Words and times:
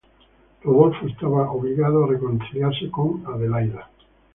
Rodolfo 0.63 1.05
estaba 1.05 1.51
obligado 1.51 2.03
a 2.03 2.07
reconciliarse 2.07 2.89
con 2.89 3.23
Adelaida. 3.27 3.87